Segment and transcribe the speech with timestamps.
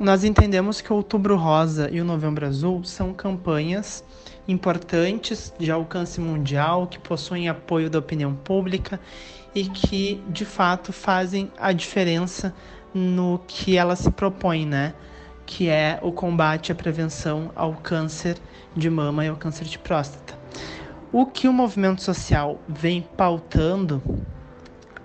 [0.00, 4.04] nós entendemos que o Outubro Rosa e o Novembro Azul são campanhas
[4.48, 8.98] importantes de alcance mundial que possuem apoio da opinião pública
[9.54, 12.54] e que de fato fazem a diferença
[12.94, 14.94] no que ela se propõe, né?
[15.46, 18.38] Que é o combate à prevenção ao câncer
[18.74, 20.38] de mama e ao câncer de próstata.
[21.12, 24.02] O que o movimento social vem pautando,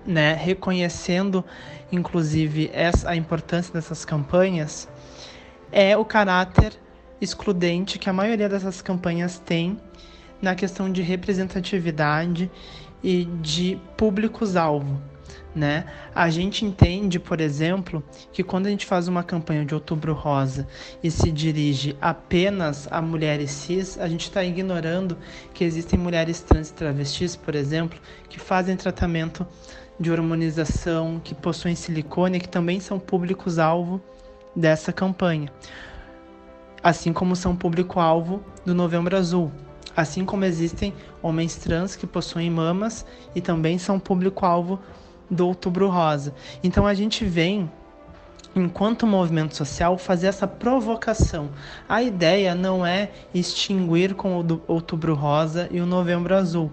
[0.08, 1.44] né, reconhecendo
[1.92, 4.88] inclusive essa, a importância dessas campanhas,
[5.70, 6.72] é o caráter
[7.20, 9.78] excludente que a maioria dessas campanhas tem
[10.40, 12.50] na questão de representatividade
[13.02, 15.00] e de públicos-alvo.
[15.58, 15.86] Né?
[16.14, 18.00] A gente entende, por exemplo,
[18.32, 20.68] que quando a gente faz uma campanha de Outubro Rosa
[21.02, 25.18] e se dirige apenas a mulheres cis, a gente está ignorando
[25.52, 29.44] que existem mulheres trans e travestis, por exemplo, que fazem tratamento
[29.98, 34.00] de hormonização, que possuem silicone, que também são públicos-alvo
[34.54, 35.50] dessa campanha.
[36.80, 39.50] Assim como são público-alvo do Novembro Azul.
[39.96, 44.78] Assim como existem homens trans que possuem mamas e também são público-alvo
[45.30, 46.34] do Outubro Rosa.
[46.62, 47.70] Então a gente vem
[48.54, 51.50] enquanto movimento social, fazer essa provocação.
[51.88, 56.72] A ideia não é extinguir com o Outubro Rosa e o Novembro Azul,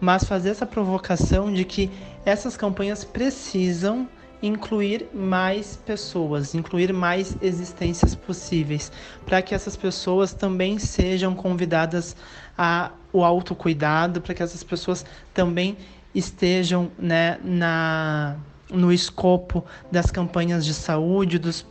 [0.00, 1.90] mas fazer essa provocação de que
[2.24, 4.08] essas campanhas precisam
[4.42, 8.90] incluir mais pessoas, incluir mais existências possíveis,
[9.24, 12.16] para que essas pessoas também sejam convidadas
[12.56, 15.76] ao autocuidado, para que essas pessoas também
[16.14, 18.36] estejam né, na,
[18.70, 21.66] no escopo das campanhas de saúde, dos,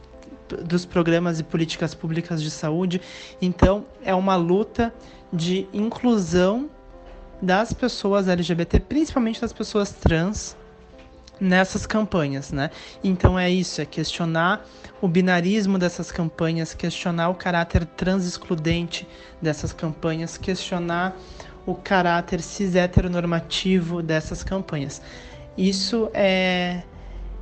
[0.64, 3.02] dos programas e políticas públicas de saúde.
[3.42, 4.94] Então, é uma luta
[5.32, 6.70] de inclusão
[7.42, 10.56] das pessoas LGBT, principalmente das pessoas trans,
[11.42, 12.70] nessas campanhas, né?
[13.04, 14.64] Então é isso, é questionar
[15.02, 19.08] o binarismo dessas campanhas, questionar o caráter trans excludente
[19.42, 21.18] dessas campanhas, questionar
[21.66, 25.02] o caráter cis heteronormativo dessas campanhas.
[25.58, 26.84] Isso é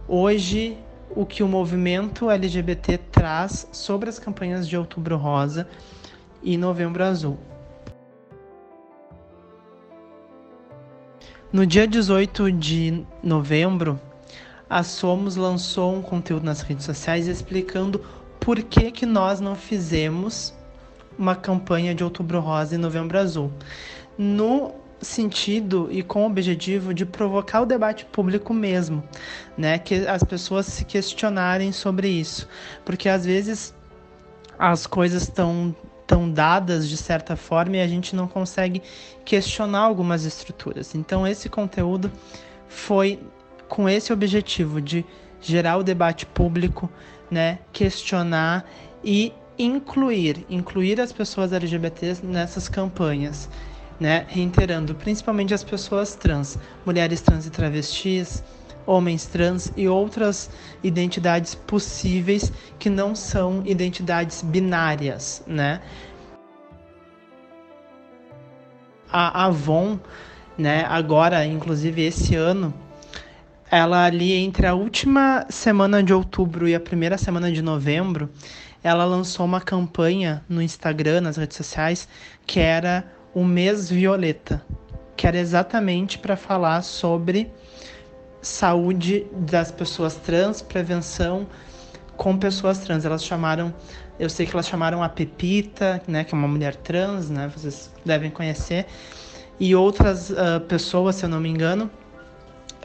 [0.07, 0.77] hoje
[1.15, 5.67] o que o movimento LGBT traz sobre as campanhas de Outubro Rosa
[6.43, 7.37] e Novembro Azul.
[11.51, 13.99] No dia 18 de novembro,
[14.69, 18.05] a Somos lançou um conteúdo nas redes sociais explicando
[18.39, 20.53] por que, que nós não fizemos
[21.17, 23.51] uma campanha de Outubro Rosa e Novembro Azul.
[24.19, 29.01] No sentido e com o objetivo de provocar o debate público mesmo,
[29.57, 29.79] né?
[29.79, 32.47] Que as pessoas se questionarem sobre isso,
[32.83, 33.73] porque às vezes
[34.57, 38.81] as coisas estão estão dadas de certa forma e a gente não consegue
[39.23, 40.95] questionar algumas estruturas.
[40.95, 42.11] Então esse conteúdo
[42.67, 43.19] foi
[43.67, 45.05] com esse objetivo de
[45.39, 46.89] gerar o debate público,
[47.29, 48.65] né, questionar
[49.03, 53.47] e incluir, incluir as pessoas LGBTs nessas campanhas,
[53.99, 58.43] né, reiterando, principalmente as pessoas trans, mulheres trans e travestis,
[58.85, 60.49] homens trans e outras
[60.83, 65.81] identidades possíveis que não são identidades binárias, né?
[69.11, 69.99] A Avon,
[70.57, 72.73] né, agora, inclusive esse ano,
[73.71, 78.29] ela ali entre a última semana de outubro e a primeira semana de novembro,
[78.83, 82.07] ela lançou uma campanha no Instagram, nas redes sociais,
[82.45, 84.65] que era o mês violeta,
[85.15, 87.51] que era exatamente para falar sobre
[88.41, 91.47] saúde das pessoas trans, prevenção
[92.15, 93.05] com pessoas trans.
[93.05, 93.73] Elas chamaram,
[94.19, 97.91] eu sei que elas chamaram a Pepita, né, que é uma mulher trans, né, vocês
[98.05, 98.85] devem conhecer,
[99.59, 101.89] e outras uh, pessoas, se eu não me engano.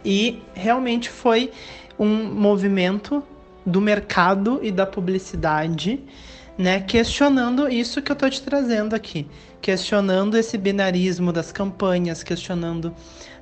[0.05, 1.53] E realmente foi
[1.99, 3.23] um movimento
[3.65, 6.01] do mercado e da publicidade,
[6.57, 9.27] né, questionando isso que eu estou te trazendo aqui,
[9.61, 12.95] questionando esse binarismo das campanhas, questionando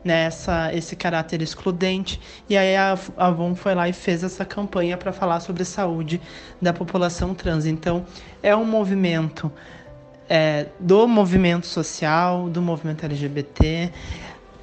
[0.05, 2.21] nessa né, esse caráter excludente.
[2.49, 6.21] E aí a Avon foi lá e fez essa campanha para falar sobre saúde
[6.61, 7.67] da população trans.
[7.67, 8.05] Então
[8.43, 9.53] é um movimento
[10.29, 13.93] é, do movimento social, do movimento LGBT,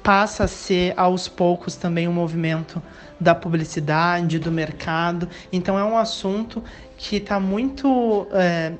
[0.02, 2.82] passa a ser aos poucos também um movimento
[3.18, 5.28] da publicidade, do mercado.
[5.52, 6.62] Então é um assunto
[6.96, 8.72] que está muito é,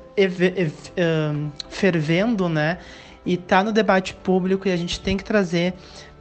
[1.69, 2.79] fervendo, né?
[3.25, 5.73] E está no debate público e a gente tem que trazer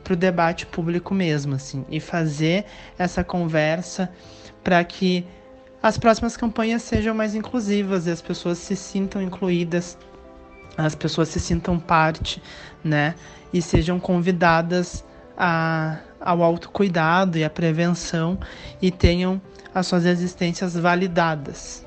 [0.05, 2.65] para o debate público mesmo, assim, e fazer
[2.99, 4.11] essa conversa
[4.63, 5.25] para que
[5.83, 9.97] as próximas campanhas sejam mais inclusivas e as pessoas se sintam incluídas,
[10.77, 12.43] as pessoas se sintam parte,
[12.83, 13.15] né,
[13.53, 15.05] e sejam convidadas
[15.37, 18.39] a, ao autocuidado e à prevenção
[18.81, 19.41] e tenham
[19.75, 21.87] as suas existências validadas.